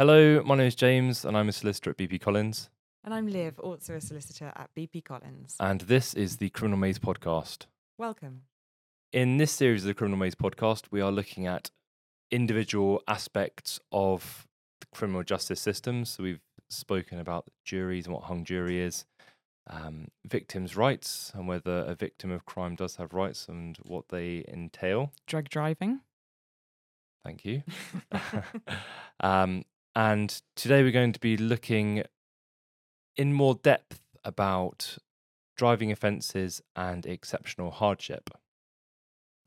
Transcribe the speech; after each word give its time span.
Hello, 0.00 0.42
my 0.46 0.54
name 0.54 0.66
is 0.66 0.74
James, 0.74 1.26
and 1.26 1.36
I'm 1.36 1.50
a 1.50 1.52
solicitor 1.52 1.90
at 1.90 1.98
BP 1.98 2.22
Collins. 2.22 2.70
And 3.04 3.12
I'm 3.12 3.26
Liv, 3.26 3.58
also 3.58 3.96
a 3.96 4.00
solicitor 4.00 4.50
at 4.56 4.70
BP 4.74 5.04
Collins. 5.04 5.56
And 5.60 5.82
this 5.82 6.14
is 6.14 6.38
the 6.38 6.48
Criminal 6.48 6.78
Maze 6.78 6.98
podcast. 6.98 7.66
Welcome. 7.98 8.44
In 9.12 9.36
this 9.36 9.52
series 9.52 9.82
of 9.82 9.88
the 9.88 9.92
Criminal 9.92 10.18
Maze 10.18 10.34
podcast, 10.34 10.84
we 10.90 11.02
are 11.02 11.12
looking 11.12 11.46
at 11.46 11.70
individual 12.30 13.02
aspects 13.06 13.78
of 13.92 14.46
the 14.80 14.86
criminal 14.90 15.22
justice 15.22 15.60
system. 15.60 16.06
So 16.06 16.22
we've 16.22 16.40
spoken 16.70 17.18
about 17.18 17.50
juries 17.66 18.06
and 18.06 18.14
what 18.14 18.24
hung 18.24 18.42
jury 18.42 18.80
is, 18.80 19.04
um, 19.66 20.08
victims' 20.26 20.78
rights, 20.78 21.30
and 21.34 21.46
whether 21.46 21.84
a 21.86 21.94
victim 21.94 22.30
of 22.30 22.46
crime 22.46 22.74
does 22.74 22.96
have 22.96 23.12
rights 23.12 23.48
and 23.48 23.76
what 23.82 24.06
they 24.08 24.46
entail. 24.48 25.12
Drug 25.26 25.50
driving. 25.50 26.00
Thank 27.22 27.44
you. 27.44 27.64
um, 29.20 29.64
and 29.94 30.40
today 30.56 30.82
we're 30.82 30.92
going 30.92 31.12
to 31.12 31.20
be 31.20 31.36
looking 31.36 32.04
in 33.16 33.32
more 33.32 33.54
depth 33.54 34.00
about 34.24 34.98
driving 35.56 35.90
offences 35.92 36.62
and 36.76 37.04
exceptional 37.06 37.70
hardship. 37.70 38.30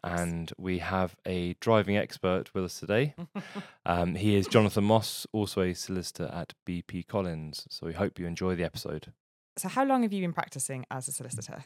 And 0.03 0.51
we 0.57 0.79
have 0.79 1.15
a 1.25 1.55
driving 1.61 1.95
expert 1.97 2.53
with 2.53 2.65
us 2.65 2.79
today. 2.79 3.15
Um, 3.85 4.15
he 4.15 4.37
is 4.37 4.47
Jonothan 4.47 4.85
Moss, 4.85 5.27
also 5.33 5.61
a 5.61 5.73
solicitor 5.73 6.31
at 6.33 6.53
BP 6.65 7.05
Collins. 7.05 7.67
So 7.69 7.85
we 7.85 7.91
hope 7.91 8.17
you 8.17 8.25
enjoy 8.25 8.55
the 8.55 8.63
episode. 8.63 9.11
so, 9.57 9.67
how 9.67 9.83
long 9.83 10.03
have 10.03 10.13
you 10.13 10.21
been 10.21 10.31
practicing 10.31 10.85
as 10.89 11.09
a 11.09 11.11
solicitor? 11.11 11.65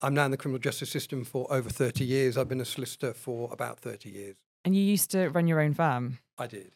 I'm 0.00 0.14
now 0.14 0.24
in 0.24 0.30
the 0.30 0.38
criminal 0.38 0.60
justice 0.60 0.88
system 0.90 1.24
for 1.24 1.46
over 1.52 1.68
30 1.68 2.06
years. 2.06 2.38
I've 2.38 2.48
been 2.48 2.60
a 2.62 2.64
solicitor 2.64 3.12
for 3.12 3.52
about 3.52 3.80
30 3.80 4.08
years. 4.08 4.36
And 4.64 4.74
you 4.74 4.82
used 4.82 5.10
to 5.10 5.28
run 5.28 5.46
your 5.46 5.60
own 5.60 5.74
firm, 5.74 6.20
I 6.38 6.46
did. 6.46 6.72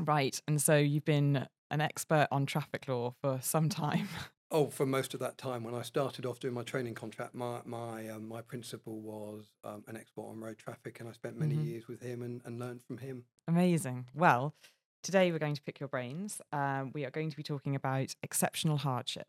Right? 0.00 0.40
And 0.48 0.60
so 0.60 0.76
you've 0.76 1.04
been 1.04 1.46
an 1.70 1.80
expert 1.80 2.28
on 2.30 2.46
traffic 2.46 2.88
law 2.88 3.14
for 3.20 3.40
some 3.42 3.68
time. 3.68 4.08
Oh, 4.50 4.68
for 4.70 4.86
most 4.86 5.12
of 5.12 5.20
that 5.20 5.36
time, 5.36 5.62
when 5.62 5.74
I 5.74 5.82
started 5.82 6.24
off 6.24 6.40
doing 6.40 6.54
my 6.54 6.62
training 6.62 6.94
contract, 6.94 7.34
my 7.34 7.60
my 7.66 8.08
um, 8.08 8.26
my 8.26 8.40
principal 8.40 8.98
was 9.02 9.44
um, 9.62 9.84
an 9.88 9.94
expert 9.94 10.22
on 10.22 10.40
road 10.40 10.56
traffic, 10.56 11.00
and 11.00 11.06
I 11.08 11.12
spent 11.12 11.36
many 11.36 11.54
Mhm. 11.54 11.66
years 11.66 11.86
with 11.86 12.00
him 12.00 12.22
and, 12.22 12.40
and 12.46 12.58
learned 12.58 12.80
from 12.82 12.96
him. 12.96 13.26
Amazing. 13.46 14.06
Well, 14.14 14.54
today 15.02 15.30
we're 15.32 15.38
going 15.38 15.54
to 15.54 15.60
pick 15.60 15.78
your 15.80 15.90
brains. 15.90 16.40
Um, 16.50 16.92
we 16.94 17.04
are 17.04 17.10
going 17.10 17.28
to 17.28 17.36
be 17.36 17.42
talking 17.42 17.74
about 17.76 18.14
exceptional 18.22 18.78
hardship. 18.78 19.28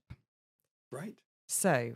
Right. 0.90 1.16
So, 1.50 1.95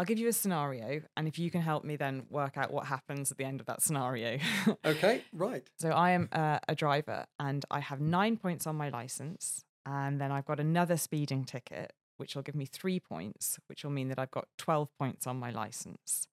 I'll 0.00 0.06
give 0.06 0.18
you 0.18 0.28
a 0.28 0.32
scenario, 0.32 1.02
and 1.14 1.28
if 1.28 1.38
you 1.38 1.50
can 1.50 1.60
help 1.60 1.84
me 1.84 1.96
then 1.96 2.22
work 2.30 2.56
out 2.56 2.72
what 2.72 2.86
happens 2.86 3.30
at 3.30 3.36
the 3.36 3.44
end 3.44 3.60
of 3.60 3.66
that 3.66 3.82
scenario. 3.82 4.38
Okay. 4.82 5.24
Right. 5.30 5.68
So 5.78 5.90
I 5.90 6.12
am 6.12 6.30
uh, 6.32 6.58
a 6.66 6.74
driver 6.74 7.26
and 7.38 7.66
I 7.70 7.80
have 7.80 8.00
nine 8.00 8.38
points 8.38 8.66
on 8.66 8.76
my 8.76 8.88
license. 8.88 9.62
And 9.84 10.18
then 10.18 10.32
I've 10.32 10.46
got 10.46 10.58
another 10.58 10.96
speeding 10.96 11.44
ticket, 11.44 11.92
which 12.16 12.34
will 12.34 12.42
give 12.42 12.54
me 12.54 12.64
three 12.64 12.98
points, 12.98 13.58
which 13.66 13.84
will 13.84 13.90
mean 13.90 14.08
that 14.08 14.18
I've 14.18 14.30
got 14.30 14.48
12 14.56 14.88
points 14.98 15.26
on 15.26 15.38
my 15.38 15.50
license. 15.50 16.28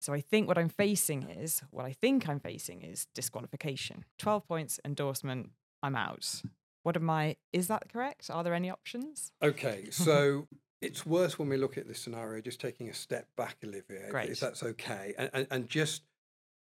So 0.00 0.12
I 0.12 0.20
think 0.20 0.46
what 0.46 0.58
I'm 0.58 0.68
facing 0.68 1.28
is 1.28 1.62
what 1.70 1.84
I 1.84 1.92
think 1.92 2.28
I'm 2.28 2.40
facing 2.40 2.82
is 2.82 3.06
disqualification. 3.14 4.04
12 4.18 4.46
points, 4.46 4.78
endorsement, 4.84 5.50
I'm 5.82 5.96
out. 5.96 6.42
What 6.84 6.96
am 6.96 7.10
I? 7.10 7.36
Is 7.52 7.68
that 7.68 7.88
correct? 7.92 8.30
Are 8.30 8.44
there 8.44 8.54
any 8.54 8.70
options? 8.70 9.32
Okay. 9.42 9.88
So 9.90 10.46
it's 10.82 11.06
worse 11.06 11.38
when 11.38 11.48
we 11.48 11.56
look 11.56 11.78
at 11.78 11.86
this 11.88 12.00
scenario, 12.00 12.40
just 12.42 12.60
taking 12.60 12.88
a 12.88 12.94
step 12.94 13.26
back, 13.36 13.56
Olivia, 13.64 14.04
if- 14.06 14.10
Great. 14.10 14.30
if 14.30 14.40
that's 14.40 14.62
okay, 14.62 15.14
and, 15.16 15.30
and, 15.32 15.46
and 15.50 15.68
just 15.68 16.02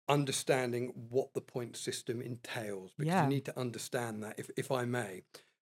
understanding 0.08 0.92
what 1.10 1.32
the 1.34 1.40
point 1.40 1.76
system 1.76 2.20
entails, 2.20 2.92
because 2.96 3.12
Yeah. 3.12 3.22
you 3.24 3.28
need 3.28 3.44
to 3.46 3.58
understand 3.58 4.22
that, 4.22 4.38
if, 4.38 4.50
if 4.56 4.70
I 4.70 4.84
may. 4.84 5.22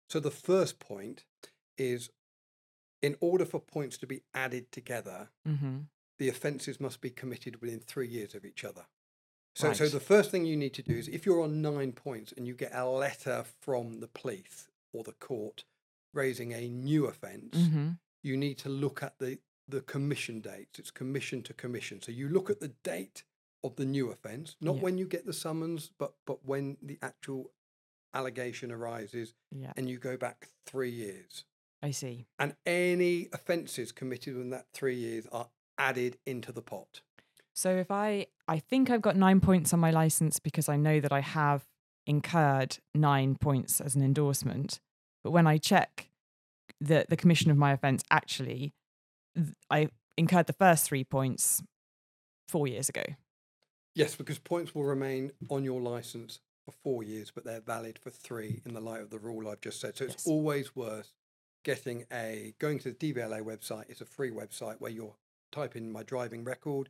So 0.10 0.20
the 0.20 0.32
first 0.32 0.80
point 0.80 1.26
is 1.78 2.10
in 3.02 3.16
order 3.20 3.46
for 3.46 3.60
points 3.60 3.98
to 4.00 4.08
be 4.08 4.22
added 4.34 4.72
together, 4.72 5.30
Mm-hmm. 5.48 5.80
the 6.20 6.30
offences 6.30 6.80
must 6.80 7.02
be 7.02 7.10
committed 7.10 7.62
within 7.62 7.80
three 7.80 8.08
years 8.08 8.36
of 8.36 8.46
each 8.46 8.64
other. 8.64 8.86
So, 9.56 9.72
so 9.72 9.88
the 9.88 10.02
first 10.02 10.32
thing 10.32 10.46
you 10.46 10.58
need 10.58 10.74
to 10.74 10.82
do 10.84 10.94
is 10.96 11.08
if 11.08 11.26
you're 11.26 11.42
on 11.42 11.62
nine 11.62 11.94
points 11.94 12.34
and 12.36 12.46
you 12.46 12.54
get 12.54 12.76
a 12.76 12.86
letter 12.86 13.46
from 13.62 14.02
the 14.02 14.08
police 14.08 14.68
or 14.92 15.04
the 15.04 15.14
court 15.14 15.64
raising 16.14 16.52
a 16.54 16.68
new 16.68 17.06
offence, 17.06 17.56
Mm-hmm. 17.58 17.90
You 18.26 18.36
need 18.36 18.58
to 18.58 18.70
look 18.70 19.04
at 19.04 19.20
the, 19.20 19.38
the 19.68 19.82
commission 19.82 20.40
dates. 20.42 20.80
It's 20.80 20.92
commission 20.92 21.44
to 21.44 21.54
commission. 21.54 22.02
So 22.02 22.12
you 22.12 22.28
look 22.28 22.50
at 22.50 22.60
the 22.60 22.70
date 22.84 23.24
of 23.64 23.76
the 23.76 23.86
new 23.86 24.10
offence, 24.12 24.56
not 24.60 24.76
Yeah. 24.78 24.82
when 24.82 24.98
you 24.98 25.06
get 25.06 25.26
the 25.26 25.34
summons, 25.34 25.92
but, 26.00 26.14
but 26.26 26.44
when 26.46 26.78
the 26.82 26.98
actual 27.02 27.52
allegation 28.14 28.72
arises, 28.72 29.34
Yeah, 29.52 29.74
and 29.78 29.90
you 29.90 29.98
go 30.00 30.18
back 30.18 30.50
three 30.66 30.90
years. 30.90 31.46
I 31.84 31.92
see. 31.92 32.26
And 32.40 32.56
any 32.66 33.28
offences 33.32 33.92
committed 33.92 34.36
in 34.36 34.50
that 34.50 34.66
three 34.74 34.96
years 34.96 35.28
are 35.32 35.50
added 35.78 36.18
into 36.26 36.52
the 36.52 36.62
pot. 36.62 37.02
So 37.54 37.76
if 37.78 37.92
I, 37.92 38.28
I 38.48 38.60
think 38.60 38.90
I've 38.90 39.02
got 39.02 39.16
nine 39.16 39.40
points 39.40 39.72
on 39.74 39.80
my 39.80 39.92
license 39.92 40.40
because 40.40 40.68
I 40.68 40.78
know 40.78 41.00
that 41.00 41.12
I 41.12 41.22
have 41.22 41.66
incurred 42.08 42.80
nine 42.94 43.36
points 43.36 43.80
as 43.82 43.96
an 43.96 44.02
endorsement. 44.04 44.80
But 45.24 45.32
when 45.32 45.48
I 45.48 45.58
check 45.58 46.10
the 46.80 47.06
the 47.10 47.18
commission 47.18 47.52
of 47.52 47.58
my 47.58 47.72
offence, 47.72 48.04
actually, 48.12 48.74
I 49.70 49.90
incurred 50.18 50.48
the 50.48 50.54
first 50.54 50.86
three 50.86 51.04
points 51.04 51.62
four 52.48 52.68
years 52.68 52.90
ago. 52.90 53.04
Yes, 53.94 54.16
because 54.16 54.40
points 54.40 54.76
will 54.76 54.84
remain 54.84 55.32
on 55.50 55.64
your 55.64 55.82
licence 55.82 56.40
for 56.66 56.72
four 56.72 57.04
years, 57.04 57.32
but 57.32 57.46
they're 57.46 57.62
valid 57.62 57.98
for 58.00 58.10
three 58.10 58.62
in 58.66 58.74
the 58.74 58.82
light 58.82 59.02
of 59.02 59.10
the 59.10 59.20
rule 59.20 59.48
I've 59.48 59.62
just 59.62 59.80
said. 59.80 59.96
So 59.96 60.06
it's 60.06 60.16
Yes. 60.16 60.26
always 60.26 60.76
worth 60.76 61.14
getting 61.64 62.06
a 62.12 62.56
going 62.60 62.80
to 62.80 62.92
the 62.92 62.96
DVLA 63.14 63.42
website. 63.42 63.90
It's 63.90 64.02
a 64.02 64.06
free 64.06 64.32
website 64.32 64.80
where 64.80 64.92
you'll 64.92 65.18
type 65.52 65.76
in 65.76 65.92
my 65.92 66.04
driving 66.04 66.44
record. 66.44 66.90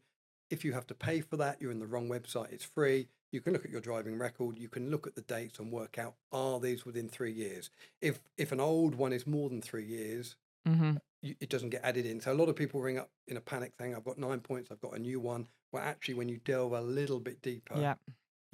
If 0.50 0.64
you 0.66 0.74
have 0.74 0.88
to 0.88 0.96
pay 0.96 1.22
for 1.22 1.38
that, 1.38 1.62
you're 1.62 1.72
in 1.72 1.80
the 1.80 1.88
wrong 1.88 2.08
website. 2.10 2.52
It's 2.52 2.66
free. 2.66 3.10
You 3.36 3.42
can 3.42 3.52
look 3.54 3.66
at 3.66 3.72
your 3.72 3.82
driving 3.82 4.18
record. 4.18 4.58
You 4.58 4.70
can 4.70 4.90
look 4.90 5.06
at 5.06 5.16
the 5.16 5.22
dates 5.22 5.60
and 5.60 5.72
work 5.72 6.00
out 6.00 6.16
are 6.32 6.60
these 6.60 6.86
within 6.86 7.10
three 7.10 7.34
years. 7.34 7.70
If 8.02 8.22
if 8.38 8.52
an 8.54 8.62
old 8.62 8.96
one 8.96 9.12
is 9.14 9.28
more 9.28 9.50
than 9.50 9.62
three 9.62 9.86
years, 9.86 10.36
Mm-hmm. 10.68 10.94
you, 11.22 11.36
it 11.40 11.50
doesn't 11.50 11.70
get 11.70 11.82
added 11.84 12.08
in. 12.08 12.20
So 12.22 12.32
a 12.32 12.40
lot 12.42 12.50
of 12.50 12.56
people 12.56 12.82
ring 12.82 12.98
up 12.98 13.12
in 13.28 13.38
a 13.38 13.42
panic 13.42 13.74
saying, 13.78 13.94
I've 13.94 14.04
got 14.04 14.18
nine 14.18 14.40
points, 14.40 14.72
I've 14.72 14.80
got 14.82 14.96
a 14.96 15.00
new 15.00 15.20
one. 15.20 15.48
Well, 15.72 15.84
actually, 15.84 16.16
when 16.16 16.28
you 16.28 16.40
delve 16.44 16.72
a 16.74 16.82
little 16.82 17.20
bit 17.20 17.42
deeper, 17.44 17.78
Yeah. 17.80 17.94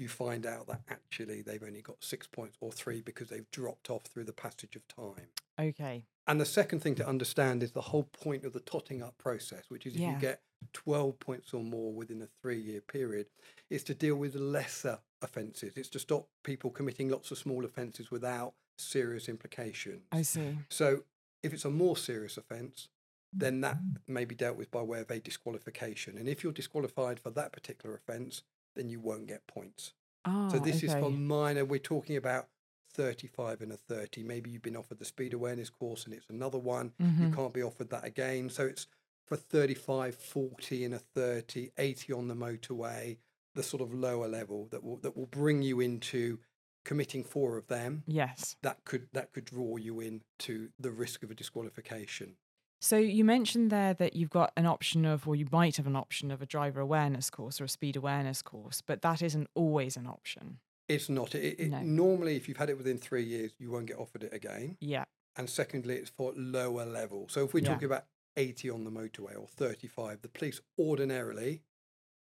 You 0.01 0.09
find 0.09 0.45
out 0.45 0.67
that 0.67 0.81
actually 0.89 1.41
they've 1.41 1.63
only 1.63 1.81
got 1.81 2.03
six 2.03 2.27
points 2.27 2.57
or 2.59 2.71
three 2.71 3.01
because 3.01 3.29
they've 3.29 3.49
dropped 3.51 3.89
off 3.89 4.03
through 4.03 4.23
the 4.25 4.33
passage 4.33 4.75
of 4.75 4.85
time. 4.87 5.27
Okay. 5.59 6.05
And 6.27 6.41
the 6.41 6.45
second 6.45 6.79
thing 6.79 6.95
to 6.95 7.07
understand 7.07 7.61
is 7.63 7.71
the 7.71 7.81
whole 7.81 8.03
point 8.03 8.43
of 8.43 8.53
the 8.53 8.59
totting 8.59 9.01
up 9.01 9.17
process, 9.17 9.65
which 9.69 9.85
is 9.85 9.93
if 9.95 10.01
Yeah. 10.01 10.13
you 10.15 10.19
get 10.19 10.41
12 10.73 11.19
points 11.19 11.53
or 11.53 11.63
more 11.63 11.93
within 11.93 12.21
a 12.21 12.27
three 12.41 12.59
year 12.59 12.81
period, 12.81 13.27
is 13.69 13.83
to 13.85 13.93
deal 13.93 14.15
with 14.15 14.35
lesser 14.35 14.99
offences. 15.21 15.77
It's 15.77 15.89
to 15.89 15.99
stop 15.99 16.27
people 16.43 16.71
committing 16.71 17.09
lots 17.09 17.31
of 17.31 17.37
small 17.37 17.63
offences 17.65 18.09
without 18.11 18.53
serious 18.77 19.29
implications. 19.29 20.03
I 20.11 20.23
see. 20.23 20.57
So 20.69 21.03
if 21.43 21.53
it's 21.53 21.65
a 21.65 21.69
more 21.69 21.95
serious 21.97 22.37
offence, 22.37 22.89
then 23.33 23.61
that 23.61 23.77
may 24.07 24.25
be 24.25 24.35
dealt 24.35 24.57
with 24.57 24.69
by 24.71 24.81
way 24.81 24.99
of 24.99 25.09
a 25.09 25.19
disqualification. 25.19 26.17
And 26.17 26.27
if 26.27 26.43
you're 26.43 26.51
disqualified 26.53 27.19
for 27.19 27.29
that 27.31 27.51
particular 27.53 27.95
offence, 27.95 28.43
then 28.75 28.89
you 28.89 28.99
won't 28.99 29.27
get 29.27 29.45
points. 29.47 29.93
Ah, 30.25 30.49
so 30.49 30.59
this 30.59 30.83
is 30.83 30.93
for 30.93 31.09
minor. 31.11 31.65
We're 31.65 31.79
talking 31.79 32.15
about 32.17 32.47
35 32.93 33.61
and 33.61 33.71
a 33.71 33.77
30. 33.77 34.23
Maybe 34.23 34.49
you've 34.49 34.61
been 34.61 34.75
offered 34.77 34.99
the 34.99 35.05
speed 35.05 35.33
awareness 35.33 35.69
course 35.69 36.05
and 36.05 36.13
it's 36.13 36.29
another 36.29 36.59
one. 36.59 36.93
You 36.99 37.05
Mhm. 37.05 37.35
can't 37.35 37.53
be 37.53 37.63
offered 37.63 37.89
that 37.89 38.03
again. 38.05 38.49
So 38.49 38.65
it's 38.65 38.87
for 39.25 39.37
35, 39.37 40.15
40 40.15 40.83
and 40.85 40.93
a 40.93 40.99
30, 40.99 41.71
80 41.77 42.11
on 42.13 42.27
the 42.27 42.35
motorway, 42.35 43.17
the 43.55 43.63
sort 43.63 43.81
of 43.81 43.93
lower 43.93 44.27
level 44.27 44.65
that 44.67 44.83
will 44.83 44.97
that 44.97 45.15
will 45.15 45.25
bring 45.27 45.61
you 45.61 45.79
into 45.79 46.39
committing 46.83 47.23
four 47.23 47.57
of 47.57 47.67
them 47.67 48.03
Yes. 48.07 48.55
that 48.63 48.83
could 48.85 49.07
that 49.13 49.31
could 49.33 49.45
draw 49.45 49.77
you 49.77 49.99
into 49.99 50.71
the 50.79 50.91
risk 50.91 51.23
of 51.23 51.29
a 51.31 51.35
disqualification. 51.35 52.37
So 52.83 52.97
you 52.97 53.23
mentioned 53.23 53.69
there 53.69 53.93
that 53.93 54.15
you've 54.15 54.31
got 54.31 54.51
an 54.57 54.65
option 54.65 55.05
of, 55.05 55.27
or 55.27 55.35
you 55.35 55.45
might 55.51 55.77
have 55.77 55.85
an 55.85 55.95
option 55.95 56.31
of 56.31 56.41
a 56.41 56.47
driver 56.47 56.81
awareness 56.81 57.29
course 57.29 57.61
or 57.61 57.65
a 57.65 57.69
speed 57.69 57.95
awareness 57.95 58.41
course, 58.41 58.81
but 58.81 59.03
that 59.03 59.21
isn't 59.21 59.47
always 59.53 59.95
an 59.95 60.07
option. 60.07 60.57
It's 60.89 61.07
not. 61.07 61.35
It, 61.35 61.59
it, 61.59 61.69
No. 61.69 61.81
Normally, 61.83 62.35
if 62.37 62.47
you've 62.47 62.57
had 62.57 62.71
it 62.71 62.77
within 62.77 62.97
three 62.97 63.23
years, 63.23 63.51
you 63.59 63.69
won't 63.69 63.85
get 63.85 63.99
offered 63.99 64.23
it 64.23 64.33
again. 64.33 64.77
Yeah. 64.81 65.05
And 65.35 65.47
secondly, 65.47 65.93
it's 65.95 66.09
for 66.09 66.33
lower 66.35 66.83
level. 66.85 67.27
So 67.29 67.45
if 67.45 67.53
we're 67.53 67.63
Yeah. 67.63 67.73
talking 67.73 67.85
about 67.85 68.05
80 68.35 68.71
on 68.71 68.83
the 68.83 68.89
motorway 68.91 69.39
or 69.39 69.45
35, 69.47 70.23
the 70.23 70.27
police 70.27 70.59
ordinarily 70.79 71.61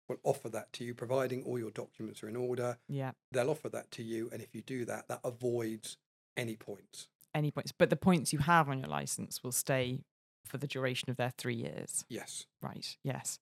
will 0.07 0.19
offer 0.23 0.47
that 0.49 0.71
to 0.73 0.83
you, 0.83 0.93
providing 0.93 1.43
all 1.43 1.57
your 1.57 1.71
documents 1.71 2.21
are 2.21 2.29
in 2.29 2.35
order. 2.35 2.77
Yeah. 2.87 3.13
They'll 3.31 3.49
offer 3.49 3.69
that 3.69 3.89
to 3.91 4.03
you, 4.03 4.29
and 4.31 4.43
if 4.43 4.53
you 4.53 4.61
do 4.61 4.85
that, 4.85 5.07
that 5.07 5.21
avoids 5.23 5.97
any 6.37 6.55
points. 6.55 7.07
Any 7.33 7.49
points, 7.49 7.71
but 7.71 7.89
the 7.89 7.95
points 7.95 8.31
you 8.31 8.39
have 8.39 8.69
on 8.69 8.77
your 8.79 8.89
license 8.89 9.41
will 9.43 9.53
stay 9.53 10.03
for 10.45 10.57
the 10.57 10.67
duration 10.67 11.09
of 11.09 11.17
their 11.17 11.31
three 11.37 11.55
years. 11.55 12.05
Yes. 12.09 12.45
Right. 12.61 12.97
Yes. 13.03 13.39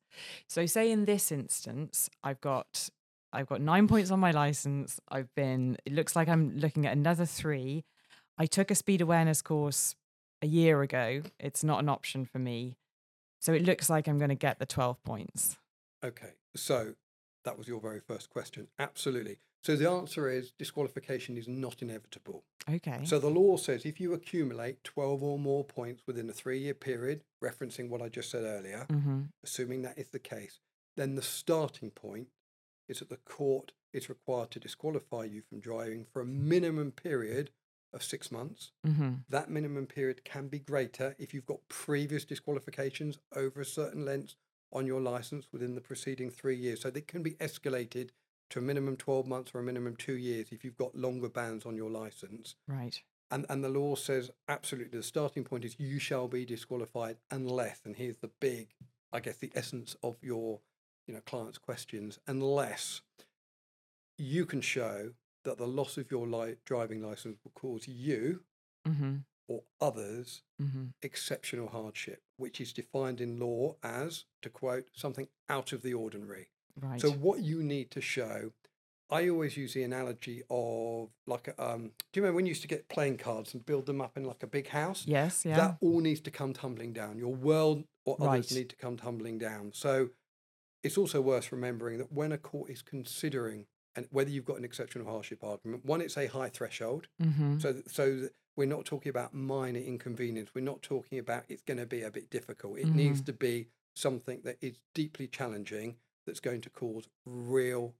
So 0.48 0.66
say 0.66 0.92
in 0.92 1.06
this 1.06 1.32
instance, 1.32 2.10
I've 2.24 2.42
got 2.42 2.90
I've 3.32 3.48
got 3.48 3.62
nine 3.62 3.88
points 3.88 4.12
on 4.12 4.20
my 4.20 4.32
license. 4.32 5.00
I've 5.10 5.34
been 5.36 5.78
it 5.86 5.94
looks 5.94 6.16
like 6.16 6.28
I'm 6.28 6.58
looking 6.58 6.86
at 6.86 6.94
another 6.94 7.26
three. 7.26 7.86
I 8.38 8.46
took 8.46 8.72
a 8.72 8.76
speed 8.76 9.02
awareness 9.02 9.42
course 9.42 9.96
a 10.42 10.48
year 10.48 10.82
ago. 10.82 11.22
It's 11.40 11.64
not 11.64 11.80
an 11.80 11.90
option 11.90 12.26
for 12.26 12.40
me. 12.40 12.78
So 13.42 13.54
it 13.54 13.64
looks 13.64 13.90
like 13.90 14.08
I'm 14.08 14.18
going 14.18 14.30
to 14.30 14.36
get 14.36 14.60
the 14.60 14.66
12 14.66 15.02
points. 15.04 15.58
Okay, 16.04 16.34
so 16.56 16.96
that 17.46 17.58
was 17.58 17.68
your 17.68 17.80
very 17.80 18.00
first 18.00 18.30
question. 18.30 18.68
Absolutely. 18.78 19.40
So 19.64 19.76
the 19.76 19.90
answer 19.90 20.30
is 20.30 20.52
disqualification 20.52 21.38
is 21.38 21.48
not 21.48 21.82
inevitable. 21.82 22.44
Okay. 22.70 23.02
So 23.04 23.20
the 23.20 23.30
law 23.30 23.58
says 23.58 23.86
if 23.86 24.00
you 24.00 24.14
accumulate 24.14 24.84
12 24.84 25.22
or 25.24 25.38
more 25.40 25.64
points 25.64 26.04
within 26.08 26.30
a 26.30 26.34
three 26.34 26.60
year 26.60 26.74
period, 26.74 27.24
referencing 27.44 27.90
what 27.90 28.02
I 28.02 28.10
just 28.10 28.30
said 28.32 28.44
earlier, 28.44 28.86
hmm 28.90 29.22
assuming 29.44 29.82
that 29.82 29.98
is 29.98 30.10
the 30.10 30.20
case, 30.20 30.60
then 30.98 31.16
the 31.16 31.22
starting 31.22 31.92
point 31.92 32.28
is 32.88 33.00
that 33.00 33.10
the 33.10 33.18
court 33.18 33.72
is 33.94 34.10
required 34.10 34.52
to 34.52 34.60
disqualify 34.60 35.24
you 35.24 35.42
from 35.42 35.60
driving 35.60 36.06
for 36.12 36.22
a 36.22 36.26
minimum 36.26 36.92
period 36.92 37.52
of 37.94 38.04
six 38.04 38.32
months. 38.32 38.72
hmm 38.86 39.16
That 39.30 39.50
minimum 39.50 39.88
period 39.88 40.24
can 40.24 40.48
be 40.48 40.60
greater 40.60 41.16
if 41.18 41.34
you've 41.34 41.46
got 41.46 41.68
previous 41.68 42.24
disqualifications 42.26 43.18
over 43.36 43.62
a 43.62 43.66
certain 43.66 44.06
length 44.06 44.36
on 44.72 44.86
your 44.86 45.02
license 45.02 45.48
within 45.52 45.76
the 45.76 45.82
preceding 45.82 46.30
three 46.30 46.56
years. 46.56 46.82
So 46.82 46.92
they 46.92 47.02
can 47.02 47.24
be 47.24 47.32
escalated 47.32 48.10
to 48.50 48.60
a 48.60 48.62
minimum 48.62 48.98
12 48.98 49.28
months 49.28 49.52
or 49.54 49.60
a 49.60 49.64
minimum 49.64 49.96
two 49.96 50.18
years 50.18 50.48
if 50.52 50.64
you've 50.64 50.78
got 50.78 50.96
longer 50.96 51.30
bans 51.30 51.66
on 51.66 51.76
your 51.76 51.90
license. 51.90 52.56
Right. 52.68 53.02
And, 53.32 53.46
and 53.50 53.64
the 53.64 53.70
law 53.70 53.96
says 53.96 54.32
absolutely 54.48 54.98
the 54.98 55.04
starting 55.04 55.44
point 55.44 55.64
is 55.64 55.76
you 55.80 56.00
shall 56.00 56.28
be 56.28 56.46
disqualified 56.46 57.18
unless, 57.30 57.82
and 57.86 57.96
here's 57.96 58.18
the 58.18 58.32
big, 58.40 58.70
I 59.14 59.20
guess, 59.20 59.38
the 59.38 59.52
essence 59.54 59.96
of 60.02 60.18
your 60.22 60.60
you 61.08 61.14
know 61.14 61.22
client's 61.26 61.58
questions, 61.58 62.20
unless 62.28 63.02
you 64.18 64.46
can 64.46 64.62
show 64.62 65.12
that 65.44 65.58
the 65.58 65.68
loss 65.68 65.98
of 65.98 66.12
your 66.12 66.28
li- 66.28 66.56
driving 66.66 67.02
license 67.02 67.40
will 67.44 67.52
cause 67.56 67.88
you 67.88 68.42
hmm 68.86 69.18
or 69.48 69.64
others 69.82 70.44
hmm 70.60 70.88
exceptional 71.02 71.70
hardship, 71.70 72.22
which 72.38 72.60
is 72.60 72.74
defined 72.74 73.22
in 73.22 73.40
law 73.40 73.76
as, 73.82 74.26
to 74.42 74.50
quote, 74.50 74.88
something 74.94 75.28
out 75.48 75.72
of 75.72 75.82
the 75.82 75.94
ordinary. 75.94 76.50
Right. 76.82 77.02
So 77.02 77.12
what 77.12 77.42
you 77.42 77.64
need 77.64 77.92
to 77.92 78.02
show, 78.02 78.52
I 79.10 79.28
always 79.30 79.58
use 79.58 79.74
the 79.74 79.84
analogy 79.84 80.44
of 80.50 81.10
like, 81.26 81.48
a, 81.48 81.64
um, 81.64 81.92
do 82.12 82.20
you 82.20 82.22
remember 82.22 82.36
when 82.38 82.46
you 82.46 82.52
used 82.52 82.62
to 82.62 82.68
get 82.68 82.88
playing 82.90 83.18
cards 83.18 83.54
and 83.54 83.66
build 83.66 83.86
them 83.86 84.02
up 84.02 84.18
in 84.18 84.24
like 84.24 84.44
a 84.44 84.48
big 84.48 84.68
house? 84.70 85.04
yes. 85.08 85.46
Yeah. 85.46 85.56
That 85.58 85.78
all 85.82 86.00
needs 86.00 86.22
to 86.22 86.32
come 86.32 86.54
tumbling 86.54 86.94
down. 86.94 87.18
Your 87.18 87.34
world 87.34 87.86
or 88.06 88.18
others 88.20 88.52
Right. 88.52 88.58
need 88.60 88.70
to 88.70 88.76
come 88.76 88.98
tumbling 88.98 89.38
down. 89.40 89.72
So 89.74 90.10
it's 90.84 90.98
also 90.98 91.22
worth 91.22 91.52
remembering 91.52 91.98
that 91.98 92.12
when 92.12 92.32
a 92.32 92.38
court 92.38 92.70
is 92.70 92.82
considering 92.82 93.66
and 93.96 94.08
whether 94.12 94.30
you've 94.30 94.46
got 94.46 94.58
an 94.58 94.64
exceptional 94.64 95.08
hardship 95.08 95.44
argument, 95.44 95.84
one, 95.86 96.02
it's 96.02 96.16
a 96.18 96.28
high 96.28 96.50
threshold. 96.50 97.08
hmm 97.22 97.58
So, 97.60 97.82
so 97.88 98.16
that 98.18 98.32
we're 98.56 98.66
not 98.68 98.86
talking 98.86 99.10
about 99.10 99.34
minor 99.34 99.80
inconvenience. 99.80 100.52
We're 100.54 100.62
not 100.64 100.82
talking 100.82 101.18
about 101.18 101.46
it's 101.50 101.62
going 101.64 101.78
to 101.80 101.86
be 101.86 102.02
a 102.04 102.12
bit 102.12 102.30
difficult. 102.30 102.78
It 102.78 102.94
needs 102.94 103.22
Mhm. 103.22 103.26
to 103.26 103.34
be 103.34 103.68
something 103.96 104.42
that 104.44 104.58
is 104.62 104.80
deeply 104.94 105.28
challenging 105.28 105.98
that's 106.30 106.40
going 106.40 106.62
to 106.62 106.70
cause 106.70 107.10
real 107.26 107.96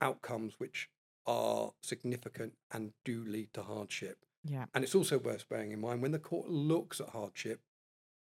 outcomes 0.00 0.54
which 0.58 0.90
are 1.26 1.72
significant 1.82 2.54
and 2.72 2.92
do 3.04 3.24
lead 3.24 3.48
to 3.54 3.62
hardship. 3.62 4.18
Yeah. 4.44 4.66
And 4.74 4.84
it's 4.84 4.94
also 4.94 5.18
worth 5.18 5.48
bearing 5.48 5.72
in 5.72 5.80
mind 5.80 6.02
when 6.02 6.12
the 6.12 6.18
court 6.18 6.48
looks 6.48 7.00
at 7.00 7.10
hardship, 7.10 7.60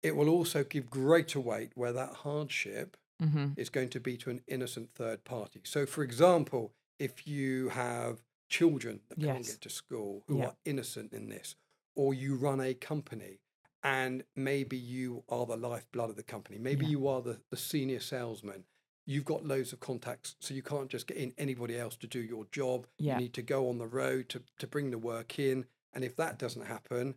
it 0.02 0.16
will 0.16 0.28
also 0.28 0.62
give 0.64 0.88
greater 0.88 1.40
weight 1.40 1.72
where 1.74 1.92
that 1.92 2.14
hardship 2.24 2.96
hmm 3.20 3.48
is 3.56 3.70
going 3.70 3.88
to 3.88 3.98
be 4.00 4.16
to 4.18 4.30
an 4.30 4.42
innocent 4.46 4.90
third 4.94 5.24
party. 5.24 5.60
So, 5.64 5.86
for 5.86 6.02
example, 6.04 6.72
if 6.98 7.26
you 7.26 7.70
have 7.70 8.22
children 8.50 9.00
that 9.08 9.18
can't 9.18 9.44
get 9.46 9.60
to 9.62 9.70
school 9.70 10.22
who 10.28 10.38
Yeah. 10.38 10.46
are 10.48 10.56
innocent 10.64 11.12
in 11.12 11.28
this, 11.30 11.56
or 11.96 12.14
you 12.14 12.36
run 12.36 12.60
a 12.60 12.74
company 12.74 13.40
and 13.82 14.24
maybe 14.36 14.76
you 14.76 15.24
are 15.28 15.46
the 15.46 15.56
lifeblood 15.56 16.10
of 16.10 16.16
the 16.16 16.22
company, 16.22 16.58
maybe 16.58 16.84
Yeah. 16.84 16.90
you 16.92 17.08
are 17.08 17.22
the, 17.22 17.40
the 17.50 17.56
senior 17.56 18.00
salesman. 18.00 18.64
You've 19.06 19.24
got 19.24 19.46
loads 19.46 19.72
of 19.72 19.78
contacts, 19.78 20.34
so 20.40 20.52
you 20.52 20.62
can't 20.62 20.88
just 20.88 21.06
get 21.06 21.16
in 21.16 21.32
anybody 21.38 21.78
else 21.78 21.96
to 21.96 22.08
do 22.08 22.18
your 22.18 22.46
job. 22.50 22.86
Yeah. 22.98 23.14
You 23.14 23.22
need 23.22 23.34
to 23.34 23.42
go 23.42 23.68
on 23.68 23.78
the 23.78 23.86
road 23.86 24.28
to, 24.30 24.42
to 24.58 24.66
bring 24.66 24.90
the 24.90 24.98
work 24.98 25.38
in. 25.38 25.66
And 25.94 26.04
if 26.04 26.16
that 26.16 26.38
doesn't 26.38 26.66
happen, 26.66 27.14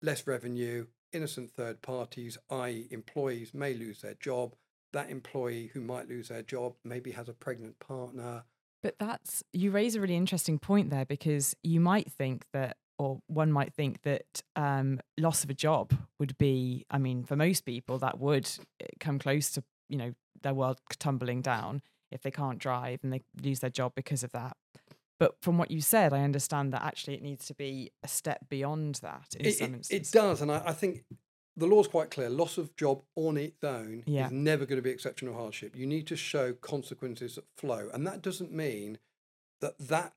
less 0.00 0.26
revenue, 0.26 0.86
innocent 1.12 1.50
third 1.50 1.82
parties, 1.82 2.38
i.e., 2.50 2.88
employees, 2.90 3.52
may 3.52 3.74
lose 3.74 4.00
their 4.00 4.14
job. 4.14 4.54
That 4.92 5.10
employee 5.10 5.70
who 5.74 5.80
might 5.80 6.08
lose 6.08 6.28
their 6.28 6.42
job 6.42 6.74
maybe 6.84 7.10
has 7.12 7.28
a 7.28 7.34
pregnant 7.34 7.78
partner. 7.78 8.44
But 8.82 8.94
that's 8.98 9.42
you 9.52 9.70
raise 9.70 9.96
a 9.96 10.00
really 10.00 10.16
interesting 10.16 10.58
point 10.58 10.90
there 10.90 11.04
because 11.04 11.56
you 11.62 11.80
might 11.80 12.10
think 12.12 12.46
that, 12.52 12.76
or 12.98 13.20
one 13.26 13.52
might 13.52 13.74
think 13.74 14.02
that 14.02 14.42
um, 14.56 15.00
loss 15.18 15.44
of 15.44 15.50
a 15.50 15.54
job 15.54 15.92
would 16.18 16.38
be. 16.38 16.86
I 16.90 16.98
mean, 16.98 17.24
for 17.24 17.36
most 17.36 17.64
people, 17.64 17.98
that 17.98 18.18
would 18.18 18.48
eh, 18.80 18.86
come 19.00 19.18
close 19.18 19.50
to 19.52 19.64
you 19.88 19.98
know 19.98 20.14
their 20.42 20.54
world 20.54 20.80
tumbling 20.98 21.42
down 21.42 21.82
if 22.10 22.22
they 22.22 22.30
can't 22.30 22.58
drive 22.58 23.00
and 23.02 23.12
they 23.12 23.22
lose 23.42 23.60
their 23.60 23.70
job 23.70 23.92
because 23.94 24.22
of 24.22 24.32
that. 24.32 24.56
But 25.18 25.34
from 25.42 25.58
what 25.58 25.70
you 25.70 25.80
said, 25.80 26.12
I 26.12 26.20
understand 26.22 26.72
that 26.72 26.82
actually 26.82 27.14
it 27.14 27.22
needs 27.22 27.46
to 27.46 27.54
be 27.54 27.90
a 28.04 28.08
step 28.08 28.48
beyond 28.48 28.96
that 28.96 29.34
in 29.38 29.46
It, 29.46 29.52
some 29.56 29.74
it, 29.74 29.76
instances. 29.78 30.10
it 30.10 30.12
does. 30.12 30.40
And 30.40 30.50
I, 30.52 30.62
I 30.66 30.72
think 30.72 31.04
the 31.56 31.66
law's 31.66 31.88
quite 31.88 32.10
clear. 32.10 32.30
Loss 32.30 32.56
of 32.56 32.76
job 32.76 33.02
on 33.16 33.36
its 33.36 33.62
own 33.64 34.04
Yeah. 34.06 34.26
is 34.26 34.32
never 34.32 34.64
going 34.64 34.76
to 34.78 34.82
be 34.82 34.90
exceptional 34.90 35.34
hardship. 35.34 35.74
You 35.74 35.86
need 35.86 36.06
to 36.06 36.16
show 36.16 36.52
consequences 36.52 37.34
that 37.34 37.44
flow. 37.56 37.90
And 37.92 38.06
that 38.06 38.22
doesn't 38.22 38.52
mean 38.52 38.98
that 39.60 39.76
that. 39.78 40.12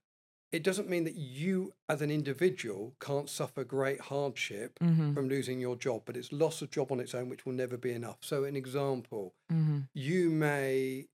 It 0.52 0.64
doesn't 0.64 0.90
mean 0.90 1.06
that 1.06 1.16
you, 1.16 1.74
as 1.88 2.02
an 2.02 2.12
individual, 2.12 2.94
can't 3.00 3.30
suffer 3.30 3.64
great 3.64 4.02
hardship 4.02 4.80
hmm 4.80 5.14
from 5.14 5.28
losing 5.28 5.60
your 5.60 5.76
job, 5.76 6.04
but 6.06 6.16
it's 6.16 6.32
loss 6.32 6.62
of 6.62 6.72
job 6.72 6.92
on 6.92 7.00
its 7.00 7.14
own, 7.14 7.28
which 7.30 7.46
will 7.46 7.54
never 7.54 7.78
be 7.78 7.92
enough. 7.92 8.18
So, 8.22 8.44
an 8.46 8.56
example, 8.56 9.34
hmm 9.50 9.80
you 9.94 10.30
may 10.30 11.08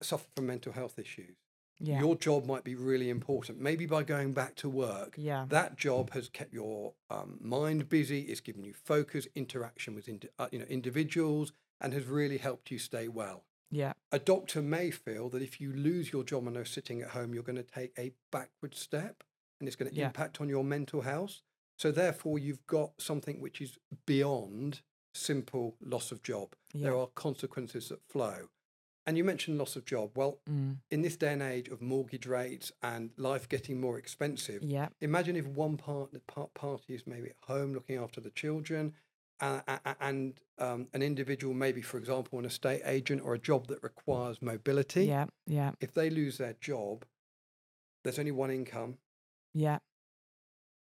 suffer 0.00 0.26
from 0.36 0.46
mental 0.46 0.72
health 0.72 0.98
issues. 0.98 1.36
Yeah. 1.80 1.98
Your 1.98 2.14
job 2.14 2.46
might 2.46 2.62
be 2.62 2.76
really 2.76 3.10
important. 3.10 3.60
Maybe 3.60 3.86
by 3.86 4.04
going 4.04 4.32
back 4.32 4.54
to 4.56 4.68
work, 4.68 5.14
yeah. 5.16 5.46
that 5.48 5.76
job 5.76 6.10
has 6.12 6.28
kept 6.28 6.52
your 6.52 6.92
um, 7.10 7.38
mind 7.40 7.88
busy. 7.88 8.20
It's 8.22 8.40
given 8.40 8.62
you 8.62 8.72
focus, 8.72 9.26
interaction 9.34 9.94
with 9.96 10.08
indi- 10.08 10.28
uh, 10.38 10.48
you 10.52 10.60
know 10.60 10.64
individuals, 10.66 11.52
and 11.80 11.92
has 11.92 12.06
really 12.06 12.38
helped 12.38 12.70
you 12.70 12.78
stay 12.78 13.08
well. 13.08 13.42
Yeah. 13.72 13.94
A 14.12 14.18
doctor 14.18 14.60
may 14.62 14.90
feel 14.90 15.28
that 15.30 15.42
if 15.42 15.60
you 15.60 15.72
lose 15.72 16.12
your 16.12 16.22
job 16.22 16.46
and 16.46 16.56
are 16.56 16.64
sitting 16.64 17.00
at 17.00 17.08
home, 17.08 17.32
you're 17.34 17.42
going 17.42 17.56
to 17.56 17.62
take 17.62 17.92
a 17.98 18.12
backward 18.30 18.74
step, 18.74 19.24
and 19.58 19.66
it's 19.66 19.76
going 19.76 19.90
to 19.90 19.96
Yeah. 19.96 20.06
impact 20.08 20.40
on 20.40 20.48
your 20.48 20.62
mental 20.62 21.00
health. 21.00 21.40
So 21.78 21.90
therefore, 21.90 22.38
you've 22.38 22.66
got 22.66 23.00
something 23.00 23.40
which 23.40 23.60
is 23.60 23.78
beyond 24.06 24.82
simple 25.14 25.76
loss 25.80 26.12
of 26.12 26.22
job. 26.22 26.54
Yeah. 26.74 26.82
There 26.82 26.96
are 26.96 27.06
consequences 27.08 27.88
that 27.88 28.02
flow. 28.08 28.50
And 29.04 29.16
you 29.18 29.24
mentioned 29.24 29.58
loss 29.58 29.74
of 29.74 29.84
job. 29.84 30.16
Well, 30.16 30.38
Mm. 30.48 30.78
in 30.90 31.02
this 31.02 31.16
day 31.16 31.32
and 31.32 31.42
age 31.42 31.68
of 31.68 31.80
mortgage 31.82 32.24
rates 32.26 32.70
and 32.82 33.10
life 33.16 33.48
getting 33.48 33.80
more 33.80 33.98
expensive, 33.98 34.62
Yeah. 34.62 34.90
imagine 35.00 35.34
if 35.34 35.46
one 35.46 35.76
part, 35.76 36.10
part 36.28 36.54
party 36.54 36.94
is 36.94 37.06
maybe 37.06 37.30
at 37.30 37.36
home 37.44 37.72
looking 37.72 37.96
after 37.96 38.20
the 38.20 38.30
children, 38.30 38.94
uh, 39.42 39.60
and 40.00 40.34
um, 40.58 40.86
an 40.94 41.02
individual, 41.02 41.52
maybe 41.52 41.82
for 41.82 41.98
example, 41.98 42.38
an 42.38 42.44
estate 42.44 42.80
agent 42.84 43.20
or 43.24 43.34
a 43.34 43.38
job 43.38 43.66
that 43.66 43.82
requires 43.82 44.40
mobility. 44.40 45.04
Yeah. 45.06 45.26
Yeah. 45.46 45.72
If 45.80 45.92
they 45.92 46.08
lose 46.10 46.38
their 46.38 46.54
job, 46.60 47.04
there's 48.04 48.18
only 48.18 48.30
one 48.32 48.50
income. 48.50 48.98
Yeah. 49.52 49.78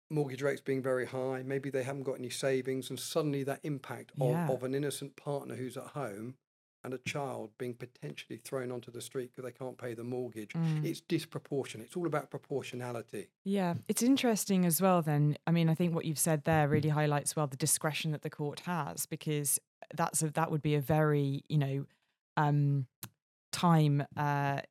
Mortgage 0.09 0.41
rates 0.43 0.61
being 0.61 0.81
very 0.83 1.07
high, 1.07 1.41
maybe 1.43 1.69
they 1.69 1.83
haven't 1.83 2.03
got 2.03 2.19
any 2.19 2.29
savings, 2.29 2.89
and 2.89 2.99
suddenly 2.99 3.43
that 3.45 3.61
impact 3.63 4.11
of, 4.19 4.29
Yeah. 4.29 4.47
of 4.49 4.63
an 4.63 4.75
innocent 4.75 5.15
partner 5.15 5.55
who's 5.55 5.77
at 5.77 5.87
home 5.87 6.35
and 6.83 6.93
a 6.93 6.97
child 6.99 7.51
being 7.57 7.73
potentially 7.73 8.37
thrown 8.37 8.71
onto 8.71 8.91
the 8.91 9.01
street 9.01 9.31
because 9.33 9.49
they 9.49 9.57
can't 9.57 9.77
pay 9.77 9.93
the 9.93 10.03
mortgage. 10.03 10.51
Mm. 10.51 10.85
It's 10.85 11.01
disproportionate. 11.01 11.87
It's 11.87 11.95
all 11.95 12.07
about 12.07 12.29
proportionality. 12.29 13.29
Yeah, 13.45 13.75
it's 13.87 14.03
interesting 14.03 14.65
as 14.65 14.81
well. 14.81 15.01
Then, 15.01 15.37
I 15.47 15.51
mean, 15.51 15.69
I 15.69 15.75
think 15.75 15.95
what 15.95 16.05
you've 16.05 16.19
said 16.19 16.43
there 16.43 16.67
really 16.67 16.89
highlights 16.89 17.35
well 17.35 17.47
the 17.47 17.57
discretion 17.57 18.11
that 18.11 18.21
the 18.21 18.29
court 18.29 18.61
has, 18.61 19.05
because 19.05 19.59
that's 19.93 20.21
a, 20.23 20.29
that 20.31 20.51
would 20.51 20.61
be 20.61 20.75
a 20.75 20.81
very 20.81 21.43
you 21.47 21.57
know 21.57 21.85
um, 22.37 22.87
time 23.51 24.05
uh, 24.17 24.61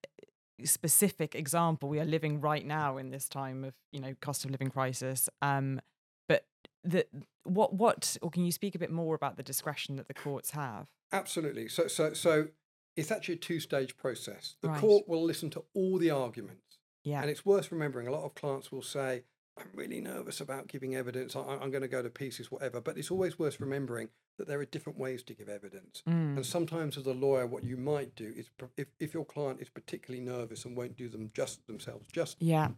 specific 0.65 1.35
example. 1.35 1.89
We 1.89 2.01
are 2.01 2.05
living 2.05 2.41
right 2.41 2.65
now 2.65 2.99
in 2.99 3.11
this 3.11 3.29
time 3.29 3.65
of 3.65 3.75
you 3.91 4.01
know 4.01 4.15
cost 4.21 4.45
of 4.45 4.51
living 4.51 4.71
crisis. 4.71 5.29
Um, 5.41 5.81
but 6.29 6.45
the 6.85 7.07
what 7.45 7.75
what 7.75 8.17
or 8.23 8.31
can 8.31 8.45
you 8.45 8.53
speak 8.53 8.75
a 8.75 8.79
bit 8.79 8.91
more 8.91 9.15
about 9.15 9.37
the 9.37 9.43
discretion 9.43 9.97
that 9.97 10.09
the 10.09 10.15
courts 10.15 10.51
have? 10.53 10.89
Absolutely. 11.13 11.69
So, 11.69 11.89
so, 11.89 12.13
so 12.15 12.49
it's 12.97 13.11
actually 13.11 13.35
a 13.35 13.39
two-stage 13.39 13.97
process. 13.97 14.57
The 14.63 14.69
Right. 14.69 14.81
court 14.81 15.09
will 15.09 15.23
listen 15.25 15.51
to 15.51 15.65
all 15.75 15.99
the 15.99 16.11
arguments, 16.11 16.79
Yeah, 17.05 17.21
and 17.21 17.31
it's 17.31 17.45
worth 17.45 17.71
remembering. 17.73 18.07
A 18.07 18.13
lot 18.13 18.25
of 18.25 18.35
clients 18.35 18.71
will 18.73 18.83
say, 18.83 19.25
"I'm 19.59 19.71
really 19.75 20.01
nervous 20.01 20.41
about 20.41 20.69
giving 20.69 20.95
evidence. 20.95 21.37
I, 21.37 21.41
I'm 21.43 21.71
going 21.71 21.83
to 21.83 21.89
go 21.89 22.03
to 22.03 22.11
pieces, 22.11 22.51
whatever." 22.51 22.81
But 22.81 22.97
it's 22.97 23.11
always 23.11 23.39
worth 23.39 23.61
remembering 23.61 24.09
that 24.39 24.47
there 24.49 24.59
are 24.61 24.65
different 24.65 24.99
ways 24.99 25.23
to 25.25 25.35
give 25.35 25.49
evidence. 25.51 26.03
Mm, 26.09 26.37
And 26.37 26.47
sometimes, 26.47 26.97
as 26.97 27.07
a 27.07 27.13
lawyer, 27.13 27.47
what 27.47 27.65
you 27.65 27.77
might 27.77 28.15
do 28.15 28.33
is, 28.35 28.49
if, 28.79 28.89
if 28.99 29.13
your 29.13 29.27
client 29.27 29.61
is 29.61 29.69
particularly 29.69 30.25
nervous 30.25 30.65
and 30.65 30.75
won't 30.77 30.97
do 30.97 31.09
them 31.11 31.31
just 31.35 31.67
themselves, 31.67 32.07
just 32.13 32.41
yeah, 32.41 32.69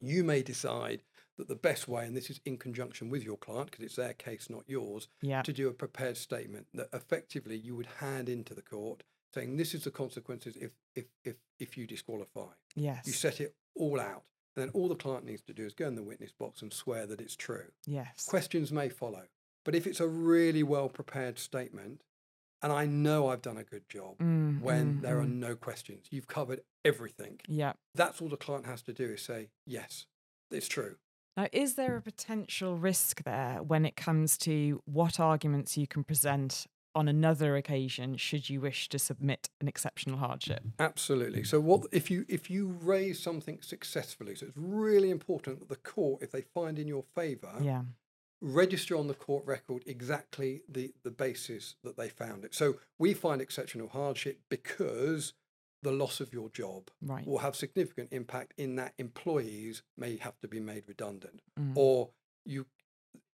you 0.00 0.24
may 0.24 0.42
decide 0.42 1.02
that 1.38 1.48
the 1.48 1.56
best 1.56 1.88
way, 1.88 2.04
and 2.06 2.16
this 2.16 2.30
is 2.30 2.40
in 2.44 2.56
conjunction 2.58 3.10
with 3.10 3.24
your 3.24 3.36
client 3.36 3.70
because 3.70 3.84
it's 3.84 3.96
their 3.96 4.12
case, 4.14 4.48
not 4.48 4.64
yours, 4.66 5.08
Yeah. 5.22 5.42
to 5.42 5.52
do 5.52 5.68
a 5.68 5.72
prepared 5.72 6.16
statement 6.16 6.66
that 6.74 6.88
effectively 6.92 7.56
you 7.56 7.74
would 7.76 7.86
hand 7.98 8.28
into 8.28 8.54
the 8.54 8.62
court 8.62 9.02
saying 9.32 9.56
this 9.56 9.74
is 9.74 9.82
the 9.84 9.90
consequences 9.90 10.56
if 10.56 10.70
if 10.94 11.06
if 11.24 11.34
if 11.58 11.76
you 11.76 11.86
disqualify. 11.86 12.52
Yes. 12.76 13.04
You 13.06 13.12
set 13.12 13.40
it 13.40 13.54
all 13.74 14.00
out. 14.00 14.24
And 14.56 14.62
then 14.62 14.70
all 14.72 14.88
the 14.88 14.94
client 14.94 15.24
needs 15.24 15.42
to 15.42 15.52
do 15.52 15.64
is 15.66 15.74
go 15.74 15.88
in 15.88 15.96
the 15.96 16.02
witness 16.04 16.30
box 16.30 16.62
and 16.62 16.72
swear 16.72 17.06
that 17.06 17.20
it's 17.20 17.34
true. 17.34 17.72
yes. 17.86 18.24
Questions 18.26 18.70
may 18.70 18.88
follow. 18.88 19.24
But 19.64 19.74
if 19.74 19.86
it's 19.88 19.98
a 19.98 20.06
really 20.06 20.62
well 20.62 20.88
prepared 20.88 21.38
statement, 21.40 22.02
and 22.62 22.72
I 22.72 22.86
know 22.86 23.26
I've 23.28 23.42
done 23.42 23.56
a 23.56 23.64
good 23.64 23.88
job 23.88 24.18
Mm, 24.18 24.60
when 24.60 24.98
mm, 24.98 25.02
there 25.02 25.18
are 25.18 25.24
mm. 25.24 25.34
no 25.34 25.56
questions, 25.56 26.06
you've 26.10 26.28
covered 26.28 26.60
everything. 26.84 27.40
Yeah. 27.48 27.72
That's 27.94 28.20
all 28.22 28.28
the 28.28 28.36
client 28.36 28.66
has 28.66 28.82
to 28.82 28.92
do 28.92 29.04
is 29.06 29.22
say, 29.22 29.48
yes, 29.66 30.06
it's 30.52 30.68
true. 30.68 30.96
Now, 31.36 31.48
is 31.52 31.74
there 31.74 31.96
a 31.96 32.02
potential 32.02 32.76
risk 32.76 33.24
there 33.24 33.60
when 33.62 33.84
it 33.84 33.96
comes 33.96 34.38
to 34.38 34.80
what 34.84 35.18
arguments 35.18 35.76
you 35.76 35.86
can 35.86 36.04
present 36.04 36.66
on 36.94 37.08
another 37.08 37.56
occasion 37.56 38.16
should 38.16 38.48
you 38.48 38.60
wish 38.60 38.88
to 38.88 39.00
submit 39.00 39.48
an 39.60 39.66
exceptional 39.66 40.18
hardship? 40.18 40.62
Absolutely. 40.78 41.42
So 41.42 41.58
what 41.58 41.86
if 41.90 42.08
you 42.08 42.24
if 42.28 42.48
you 42.48 42.68
raise 42.68 43.20
something 43.20 43.60
successfully? 43.62 44.36
So 44.36 44.46
it's 44.46 44.56
really 44.56 45.10
important 45.10 45.58
that 45.58 45.68
the 45.68 45.74
court, 45.76 46.22
if 46.22 46.30
they 46.30 46.42
find 46.42 46.78
in 46.78 46.86
your 46.86 47.02
favour, 47.02 47.54
Yeah. 47.60 47.82
register 48.40 48.96
on 48.96 49.08
the 49.08 49.14
court 49.14 49.44
record 49.44 49.82
exactly 49.86 50.62
the 50.68 50.94
the 51.02 51.10
basis 51.10 51.74
that 51.82 51.96
they 51.96 52.08
found 52.08 52.44
it. 52.44 52.54
So 52.54 52.76
we 52.96 53.12
find 53.12 53.42
exceptional 53.42 53.88
hardship 53.88 54.42
because 54.48 55.32
the 55.84 55.92
loss 55.92 56.18
of 56.20 56.32
your 56.32 56.48
job 56.48 56.90
Right. 57.00 57.24
will 57.26 57.38
have 57.38 57.54
significant 57.54 58.08
impact 58.12 58.54
in 58.56 58.74
that 58.76 58.94
employees 58.98 59.82
may 59.96 60.16
have 60.16 60.38
to 60.40 60.48
be 60.48 60.58
made 60.58 60.88
redundant 60.88 61.40
Mm. 61.58 61.76
or 61.76 62.10
you 62.44 62.66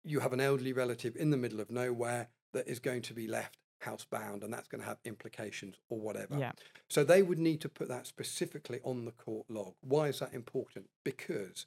you 0.07 0.19
have 0.19 0.33
an 0.33 0.39
elderly 0.39 0.71
relative 0.71 1.15
in 1.15 1.31
the 1.31 1.37
middle 1.37 1.59
of 1.59 1.71
nowhere 1.71 2.29
that 2.53 2.67
is 2.67 2.79
going 2.79 3.01
to 3.01 3.13
be 3.15 3.25
left 3.27 3.57
housebound 3.81 4.43
and 4.43 4.53
that's 4.53 4.67
going 4.67 4.79
to 4.79 4.85
have 4.87 4.99
implications 5.03 5.77
or 5.89 5.99
whatever. 5.99 6.37
Yeah. 6.37 6.51
So 6.87 7.03
they 7.03 7.23
would 7.23 7.39
need 7.39 7.59
to 7.61 7.69
put 7.69 7.87
that 7.87 8.05
specifically 8.05 8.79
on 8.83 9.05
the 9.05 9.11
court 9.11 9.49
log. 9.49 9.73
Why 9.81 10.09
is 10.09 10.19
that 10.19 10.31
important? 10.31 10.91
Because 11.03 11.65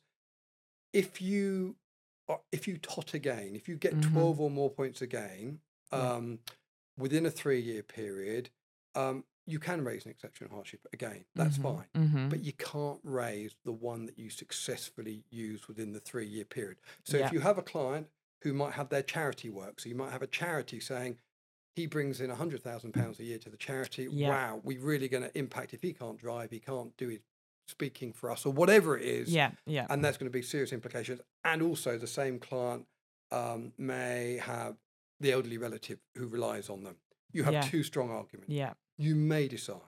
if 0.92 1.20
you 1.20 1.76
are- 2.28 2.42
if 2.52 2.68
you 2.68 2.78
tot 2.78 3.12
again, 3.14 3.56
if 3.56 3.68
you 3.68 3.76
get 3.76 3.94
Mhm. 3.94 4.12
12 4.12 4.40
or 4.40 4.50
more 4.50 4.70
points 4.70 5.02
again 5.02 5.61
Yeah. 5.92 6.12
um, 6.14 6.38
within 6.97 7.26
a 7.26 7.30
three 7.32 7.58
year 7.61 7.82
period, 7.82 8.50
um, 8.94 9.25
you 9.49 9.59
can 9.59 9.83
raise 9.85 10.05
an 10.05 10.11
exceptional 10.11 10.50
hardship 10.50 10.87
again. 10.93 11.25
That's 11.35 11.59
Mhm, 11.59 11.62
fine. 11.62 11.87
mhm. 11.95 12.31
But 12.31 12.40
you 12.40 12.52
can't 12.52 13.00
raise 13.02 13.55
the 13.64 13.73
one 13.73 14.07
that 14.07 14.19
you 14.19 14.28
successfully 14.31 15.25
used 15.31 15.67
within 15.67 15.93
the 15.93 16.00
three 16.00 16.26
year 16.26 16.45
period. 16.45 16.78
So 17.05 17.17
Yeah. 17.17 17.26
if 17.26 17.33
you 17.33 17.40
have 17.40 17.57
a 17.59 17.62
client 17.62 18.09
who 18.43 18.52
might 18.52 18.75
have 18.75 18.88
their 18.90 19.02
charity 19.02 19.49
work, 19.50 19.81
so 19.81 19.88
you 19.88 19.95
might 19.95 20.12
have 20.12 20.23
a 20.23 20.26
charity 20.26 20.81
saying, 20.81 21.19
he 21.75 21.87
brings 21.87 22.21
in 22.21 22.28
£100,000 22.31 23.19
a 23.21 23.25
year 23.25 23.38
to 23.38 23.49
the 23.49 23.57
charity. 23.57 24.09
Yeah. 24.11 24.28
Wow, 24.28 24.61
we're 24.64 24.81
really 24.81 25.09
going 25.09 25.23
to 25.23 25.37
impact 25.38 25.73
if 25.73 25.83
he 25.83 25.93
can't 25.93 26.19
drive, 26.19 26.50
he 26.50 26.61
can't 26.61 26.97
do 26.97 27.09
his 27.09 27.21
speaking 27.69 28.12
for 28.12 28.31
us, 28.31 28.45
or 28.47 28.52
whatever 28.52 28.97
it 28.99 29.05
is. 29.05 29.28
yeah. 29.33 29.52
Yeah. 29.67 29.87
And 29.90 30.02
there's 30.05 30.17
going 30.17 30.31
to 30.31 30.37
be 30.38 30.43
serious 30.43 30.73
implications. 30.73 31.21
And 31.45 31.62
also, 31.62 31.97
the 31.99 32.07
same 32.07 32.38
client 32.38 32.87
um, 33.31 33.73
may 33.76 34.38
have 34.43 34.76
the 35.21 35.33
elderly 35.33 35.59
relative 35.59 35.99
who 36.17 36.26
relies 36.26 36.71
on 36.71 36.83
them. 36.85 36.97
You 37.33 37.45
have 37.45 37.52
Yeah. 37.52 37.61
two 37.62 37.83
strong 37.83 38.11
arguments. 38.11 38.50
Yeah. 38.52 38.73
You 38.99 39.14
may 39.14 39.49
decide, 39.49 39.78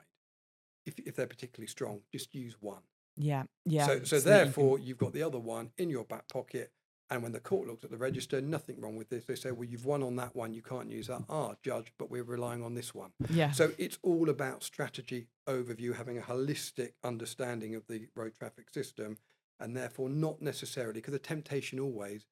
if, 0.85 0.97
if 0.99 1.15
they're 1.15 1.27
particularly 1.27 1.67
strong, 1.67 2.01
just 2.11 2.33
use 2.33 2.55
one. 2.59 2.81
Yeah. 3.17 3.43
Yeah. 3.65 3.85
So, 3.85 4.03
so 4.03 4.19
that 4.21 4.29
you 4.29 4.45
therefore, 4.45 4.79
you've 4.79 4.97
got 4.97 5.13
the 5.13 5.21
other 5.21 5.37
one 5.39 5.71
in 5.77 5.89
your 5.89 6.05
back 6.05 6.27
pocket. 6.29 6.71
And 7.09 7.21
when 7.21 7.33
the 7.33 7.41
court 7.41 7.67
looks 7.67 7.83
at 7.83 7.91
the 7.91 7.97
register, 7.97 8.39
nothing 8.39 8.79
wrong 8.79 8.95
with 8.95 9.09
this. 9.09 9.25
They 9.25 9.35
say, 9.35 9.51
well, 9.51 9.67
you've 9.67 9.85
won 9.85 10.01
on 10.01 10.15
that 10.15 10.33
one. 10.33 10.53
You 10.53 10.61
can't 10.61 10.89
use 10.89 11.07
that. 11.07 11.23
Ah, 11.29 11.55
judge, 11.61 11.91
but 11.99 12.09
we're 12.09 12.23
relying 12.23 12.63
on 12.63 12.73
this 12.73 12.95
one. 12.95 13.11
Yeah. 13.29 13.51
So 13.51 13.73
it's 13.77 13.97
all 14.01 14.29
about 14.29 14.63
strategy 14.63 15.27
overview, 15.45 15.93
having 15.93 16.17
a 16.17 16.21
holistic 16.21 16.93
understanding 17.03 17.75
of 17.75 17.85
the 17.87 18.07
road 18.15 18.35
traffic 18.39 18.69
system, 18.69 19.17
and 19.59 19.75
therefore 19.75 20.07
not 20.07 20.41
necessarily 20.41 21.01
because 21.01 21.11
the 21.11 21.19
temptation 21.19 21.81
always 21.81 22.25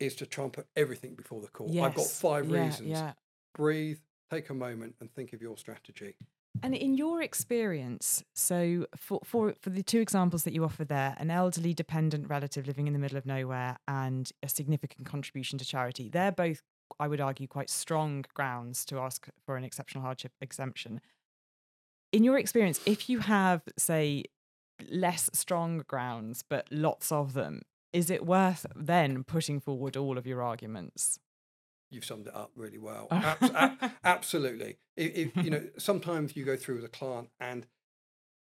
is 0.00 0.16
to 0.16 0.26
try 0.26 0.44
and 0.44 0.52
put 0.52 0.66
everything 0.74 1.14
before 1.14 1.40
the 1.40 1.46
court. 1.46 1.70
I've 1.70 1.94
got 1.94 2.06
five 2.06 2.48
yeah, 2.48 2.64
reasons. 2.64 2.88
Yeah. 2.88 3.12
Breathe, 3.54 4.00
take 4.30 4.50
a 4.50 4.54
moment, 4.54 4.94
and 5.00 5.12
think 5.12 5.32
of 5.32 5.42
your 5.42 5.56
strategy. 5.56 6.14
And 6.62 6.74
in 6.74 6.94
your 6.94 7.22
experience, 7.22 8.24
so 8.34 8.86
for, 8.96 9.20
for 9.24 9.54
for 9.60 9.70
the 9.70 9.82
two 9.82 10.00
examples 10.00 10.42
that 10.44 10.52
you 10.52 10.64
offer 10.64 10.84
there, 10.84 11.14
an 11.18 11.30
elderly 11.30 11.72
dependent 11.72 12.28
relative 12.28 12.66
living 12.66 12.86
in 12.86 12.92
the 12.92 12.98
middle 12.98 13.16
of 13.16 13.24
nowhere 13.24 13.78
and 13.86 14.30
a 14.42 14.48
significant 14.48 15.06
contribution 15.06 15.58
to 15.58 15.64
charity, 15.64 16.08
they're 16.08 16.32
both, 16.32 16.62
I 16.98 17.08
would 17.08 17.20
argue, 17.20 17.46
quite 17.46 17.70
strong 17.70 18.24
grounds 18.34 18.84
to 18.86 18.98
ask 18.98 19.28
for 19.46 19.56
an 19.56 19.64
exceptional 19.64 20.02
hardship 20.02 20.32
exemption. 20.40 21.00
In 22.12 22.24
your 22.24 22.36
experience, 22.36 22.80
if 22.84 23.08
you 23.08 23.20
have, 23.20 23.62
say, 23.78 24.24
less 24.90 25.30
strong 25.32 25.84
grounds 25.86 26.42
but 26.48 26.66
lots 26.70 27.12
of 27.12 27.32
them, 27.32 27.62
is 27.92 28.10
it 28.10 28.26
worth 28.26 28.66
then 28.74 29.22
putting 29.24 29.60
forward 29.60 29.96
all 29.96 30.18
of 30.18 30.26
your 30.26 30.42
arguments? 30.42 31.20
You've 31.90 32.04
summed 32.04 32.26
it 32.28 32.34
up 32.34 32.50
really 32.56 32.78
well. 32.78 33.08
Abs- 33.10 33.50
a- 33.50 33.92
absolutely. 34.04 34.78
If, 34.96 35.36
if, 35.36 35.44
you 35.44 35.50
know, 35.50 35.66
sometimes 35.78 36.36
you 36.36 36.44
go 36.44 36.56
through 36.56 36.76
with 36.76 36.84
a 36.84 36.88
client 36.88 37.30
and 37.40 37.66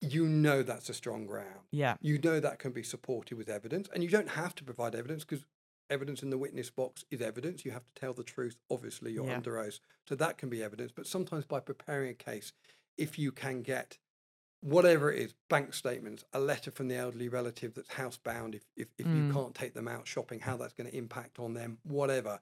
you 0.01 0.27
know 0.27 0.63
that's 0.63 0.89
a 0.89 0.95
strong 0.95 1.27
ground. 1.27 1.61
Yeah. 1.71 1.97
You 2.01 2.19
know 2.19 2.41
that 2.41 2.59
can 2.59 2.73
be 2.73 2.83
supported 2.83 3.37
with 3.39 3.49
evidence, 3.49 3.89
and 3.95 4.03
you 4.03 4.09
don't 4.11 4.31
have 4.31 4.55
to 4.57 4.65
provide 4.65 4.95
evidence 4.95 5.25
because 5.25 5.45
evidence 5.91 6.23
in 6.23 6.31
the 6.31 6.39
witness 6.39 6.71
box 6.71 7.05
is 7.11 7.21
evidence. 7.21 7.65
You 7.65 7.71
have 7.71 7.85
to 7.85 8.01
tell 8.01 8.13
the 8.13 8.25
truth. 8.25 8.57
Obviously, 8.71 9.13
you're 9.13 9.27
Yeah. 9.27 9.37
under 9.37 9.59
oath, 9.59 9.79
so 10.09 10.15
that 10.17 10.39
can 10.39 10.49
be 10.49 10.63
evidence. 10.63 10.91
But 10.95 11.07
sometimes 11.07 11.45
by 11.45 11.61
preparing 11.61 12.11
a 12.11 12.15
case, 12.15 12.53
if 12.99 13.19
you 13.19 13.31
can 13.31 13.63
get 13.63 13.99
whatever 14.61 15.13
it 15.13 15.21
is, 15.21 15.35
bank 15.49 15.75
statements, 15.75 16.25
a 16.33 16.39
letter 16.41 16.71
from 16.71 16.89
the 16.89 16.97
elderly 16.97 17.29
relative 17.29 17.75
that's 17.75 17.89
housebound, 17.91 18.55
if 18.55 18.63
if, 18.77 18.89
if 18.99 19.07
Mm. 19.07 19.29
you 19.29 19.33
can't 19.33 19.55
take 19.55 19.75
them 19.75 19.87
out 19.89 20.07
shopping, 20.09 20.41
how 20.41 20.57
that's 20.57 20.73
going 20.73 20.91
to 20.91 20.97
impact 20.97 21.39
on 21.39 21.55
them, 21.55 21.79
whatever. 21.85 22.41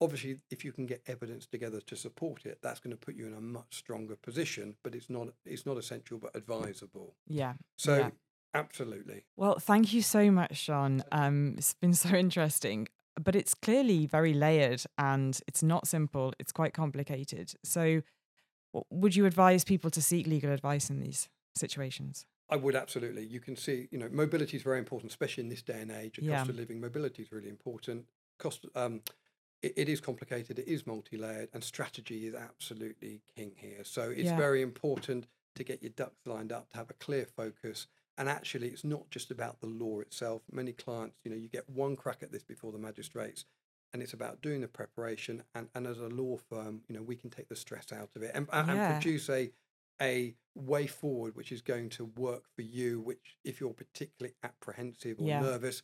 Obviously, 0.00 0.38
if 0.50 0.64
you 0.64 0.72
can 0.72 0.86
get 0.86 1.02
evidence 1.06 1.46
together 1.46 1.80
to 1.82 1.96
support 1.96 2.46
it, 2.46 2.58
that's 2.62 2.80
going 2.80 2.90
to 2.92 2.96
put 2.96 3.14
you 3.16 3.26
in 3.26 3.34
a 3.34 3.40
much 3.40 3.76
stronger 3.76 4.16
position. 4.16 4.76
But 4.82 4.94
it's 4.94 5.10
not 5.10 5.28
it's 5.44 5.66
not 5.66 5.76
essential, 5.76 6.18
but 6.18 6.34
advisable. 6.34 7.14
Yeah. 7.26 7.54
So 7.76 7.96
Yeah. 7.98 8.10
absolutely. 8.54 9.24
Well, 9.36 9.58
thank 9.58 9.92
you 9.92 10.02
so 10.02 10.30
much, 10.30 10.56
Sean. 10.56 11.02
Um, 11.12 11.54
it's 11.58 11.74
been 11.74 11.94
so 11.94 12.10
interesting, 12.14 12.88
but 13.22 13.36
it's 13.36 13.54
clearly 13.54 14.06
very 14.06 14.32
layered 14.34 14.82
and 14.98 15.38
it's 15.46 15.62
not 15.62 15.86
simple. 15.86 16.32
It's 16.38 16.52
quite 16.52 16.72
complicated. 16.74 17.52
So, 17.64 18.02
would 18.90 19.16
you 19.16 19.26
advise 19.26 19.64
people 19.64 19.90
to 19.90 20.02
seek 20.02 20.26
legal 20.26 20.52
advice 20.52 20.90
in 20.90 21.00
these 21.00 21.28
situations? 21.56 22.24
I 22.48 22.56
would 22.56 22.74
absolutely. 22.74 23.24
You 23.24 23.40
can 23.40 23.56
see, 23.56 23.88
you 23.92 23.98
know, 23.98 24.08
mobility 24.10 24.56
is 24.56 24.62
very 24.62 24.78
important, 24.78 25.10
especially 25.12 25.42
in 25.44 25.48
this 25.50 25.62
day 25.62 25.80
and 25.80 25.90
age. 25.90 26.16
The 26.16 26.22
Yeah. 26.24 26.38
cost 26.38 26.50
of 26.50 26.56
living, 26.56 26.80
mobility 26.80 27.22
is 27.22 27.30
really 27.32 27.48
important. 27.48 28.06
Cost, 28.38 28.66
um, 28.74 29.02
it, 29.62 29.74
it 29.76 29.88
is 29.88 30.00
complicated. 30.00 30.58
It 30.58 30.68
is 30.68 30.86
multi-layered, 30.86 31.48
and 31.52 31.62
strategy 31.62 32.26
is 32.26 32.34
absolutely 32.34 33.22
king 33.36 33.52
here. 33.56 33.84
So 33.84 34.10
it's 34.10 34.30
Yeah. 34.30 34.36
very 34.36 34.62
important 34.62 35.26
to 35.56 35.64
get 35.64 35.82
your 35.82 35.90
ducks 35.90 36.26
lined 36.26 36.52
up, 36.52 36.70
to 36.70 36.76
have 36.76 36.90
a 36.90 36.94
clear 36.94 37.26
focus. 37.26 37.86
And 38.16 38.28
actually, 38.28 38.68
it's 38.68 38.84
not 38.84 39.10
just 39.10 39.30
about 39.30 39.60
the 39.60 39.66
law 39.66 40.00
itself. 40.00 40.42
Many 40.52 40.72
clients, 40.72 41.18
you 41.24 41.30
know, 41.30 41.36
you 41.36 41.48
get 41.48 41.68
one 41.68 41.96
crack 41.96 42.22
at 42.22 42.32
this 42.32 42.44
before 42.44 42.70
the 42.72 42.78
magistrates, 42.78 43.44
and 43.92 44.02
it's 44.02 44.12
about 44.12 44.40
doing 44.42 44.60
the 44.60 44.68
preparation. 44.68 45.42
And, 45.54 45.68
and 45.74 45.86
as 45.86 45.98
a 45.98 46.08
law 46.08 46.36
firm, 46.36 46.82
you 46.88 46.94
know, 46.94 47.02
we 47.02 47.16
can 47.16 47.30
take 47.30 47.48
the 47.48 47.56
stress 47.56 47.92
out 47.92 48.10
of 48.14 48.22
it 48.22 48.32
and, 48.34 48.46
and, 48.52 48.68
Yeah. 48.68 48.74
and 48.92 49.02
produce 49.02 49.28
a 49.28 49.52
a 50.02 50.34
way 50.54 50.86
forward 50.86 51.36
which 51.36 51.52
is 51.52 51.60
going 51.60 51.90
to 51.90 52.06
work 52.06 52.44
for 52.56 52.62
you. 52.62 53.00
Which, 53.00 53.36
if 53.44 53.60
you're 53.60 53.74
particularly 53.74 54.34
apprehensive 54.42 55.20
or 55.20 55.28
Yeah. 55.28 55.40
nervous, 55.40 55.82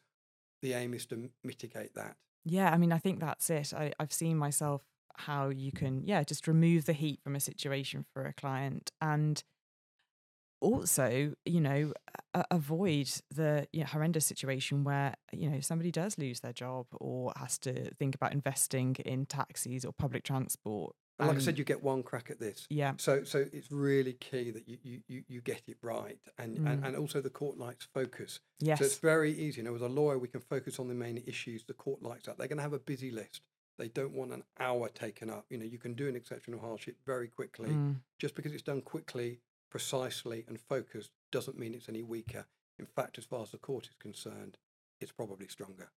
the 0.62 0.72
aim 0.72 0.94
is 0.94 1.04
to 1.06 1.30
mitigate 1.44 1.92
that. 1.94 2.16
Yeah, 2.48 2.70
I 2.70 2.76
mean, 2.78 2.92
I 2.92 2.98
think 2.98 3.20
that's 3.20 3.50
it. 3.50 3.74
I, 3.74 3.92
I've 3.98 4.12
seen 4.12 4.36
myself 4.36 4.82
how 5.16 5.48
you 5.48 5.72
can, 5.72 6.04
yeah, 6.06 6.22
just 6.22 6.46
remove 6.46 6.84
the 6.84 6.92
heat 6.92 7.20
from 7.22 7.34
a 7.34 7.40
situation 7.40 8.04
for 8.12 8.24
a 8.24 8.32
client 8.32 8.92
and 9.00 9.42
also, 10.60 11.34
you 11.44 11.60
know, 11.60 11.92
a- 12.34 12.44
avoid 12.50 13.10
the 13.30 13.68
you 13.72 13.80
know, 13.80 13.86
horrendous 13.86 14.26
situation 14.26 14.84
where, 14.84 15.14
you 15.32 15.50
know, 15.50 15.60
somebody 15.60 15.90
does 15.90 16.16
lose 16.18 16.40
their 16.40 16.52
job 16.52 16.86
or 16.92 17.32
has 17.36 17.58
to 17.58 17.90
think 17.96 18.14
about 18.14 18.32
investing 18.32 18.96
in 19.04 19.26
taxis 19.26 19.84
or 19.84 19.92
public 19.92 20.24
transport. 20.24 20.94
And 21.18 21.28
like 21.28 21.38
I 21.38 21.40
said, 21.40 21.56
you 21.58 21.64
get 21.64 21.82
one 21.82 22.02
crack 22.02 22.30
at 22.30 22.38
this. 22.38 22.66
yeah, 22.68 22.92
So, 22.98 23.24
so 23.24 23.46
it's 23.52 23.72
really 23.72 24.12
key 24.14 24.50
that 24.50 24.68
you 24.68 24.76
you, 24.82 25.00
you, 25.08 25.22
you 25.28 25.40
get 25.40 25.62
it 25.66 25.78
right, 25.82 26.18
and, 26.38 26.58
and 26.58 26.82
Mm. 26.82 26.86
and 26.88 26.96
also 26.96 27.20
the 27.22 27.30
court 27.30 27.56
likes 27.56 27.86
focus. 27.94 28.40
yes, 28.60 28.78
So 28.78 28.84
it's 28.84 28.98
very 28.98 29.32
easy. 29.32 29.60
You 29.60 29.64
know, 29.64 29.74
as 29.74 29.80
a 29.82 29.88
lawyer, 29.88 30.18
we 30.18 30.28
can 30.28 30.40
focus 30.42 30.78
on 30.78 30.88
the 30.88 30.94
main 30.94 31.22
issues. 31.26 31.64
The 31.64 31.72
court 31.74 32.02
likes 32.02 32.24
that. 32.26 32.36
They're 32.36 32.48
going 32.48 32.58
to 32.58 32.62
have 32.62 32.74
a 32.74 32.78
busy 32.78 33.10
list. 33.10 33.40
They 33.78 33.88
don't 33.88 34.12
want 34.12 34.32
an 34.32 34.42
hour 34.58 34.88
taken 34.88 35.30
up. 35.30 35.46
You 35.50 35.58
know, 35.58 35.64
you 35.64 35.78
can 35.78 35.94
do 35.94 36.06
an 36.08 36.16
exceptional 36.16 36.60
hardship 36.60 36.96
very 37.06 37.28
quickly. 37.28 37.70
Mm, 37.70 37.96
Just 38.18 38.34
because 38.34 38.52
it's 38.52 38.62
done 38.62 38.80
quickly, 38.82 39.40
precisely, 39.70 40.44
and 40.48 40.58
focused 40.60 41.10
doesn't 41.32 41.58
mean 41.58 41.74
it's 41.74 41.88
any 41.88 42.02
weaker. 42.02 42.46
In 42.78 42.86
fact, 42.86 43.16
as 43.18 43.24
far 43.24 43.42
as 43.42 43.50
the 43.50 43.58
court 43.58 43.84
is 43.86 43.94
concerned, 43.98 44.58
it's 45.00 45.12
probably 45.12 45.48
stronger. 45.48 45.90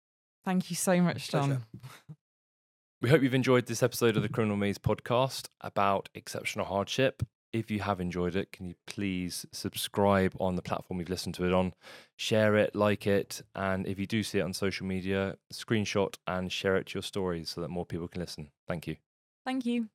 Thank 0.45 0.69
you 0.69 0.75
so 0.77 1.01
much, 1.01 1.29
John. 1.29 1.63
We 3.01 3.09
hope 3.09 3.23
you've 3.23 3.33
enjoyed 3.33 3.65
this 3.67 3.81
episode 3.81 4.17
of 4.17 4.23
the 4.23 4.27
Criminal 4.27 4.57
Maze 4.57 4.77
podcast 4.77 5.47
about 5.61 6.09
exceptional 6.15 6.65
hardship. 6.65 7.23
If 7.53 7.71
you 7.71 7.79
have 7.79 8.01
enjoyed 8.01 8.35
it, 8.35 8.51
can 8.51 8.65
you 8.65 8.75
please 8.87 9.45
subscribe 9.53 10.35
on 10.37 10.57
the 10.57 10.61
platform 10.61 10.99
you've 10.99 11.07
listened 11.07 11.35
to 11.35 11.45
it 11.45 11.53
on? 11.53 11.73
Share 12.17 12.57
it, 12.57 12.75
like 12.75 13.07
it, 13.07 13.41
and 13.55 13.87
if 13.87 13.99
you 13.99 14.05
do 14.05 14.21
see 14.21 14.39
it 14.39 14.41
on 14.41 14.53
social 14.53 14.85
media, 14.85 15.37
screenshot 15.53 16.15
and 16.27 16.51
share 16.51 16.75
it 16.75 16.87
to 16.87 16.95
your 16.95 17.03
stories 17.03 17.49
so 17.51 17.61
that 17.61 17.69
more 17.69 17.85
people 17.85 18.09
can 18.09 18.19
listen. 18.19 18.49
Thank 18.67 18.85
you. 18.85 18.97
Thank 19.45 19.65
you. 19.65 19.87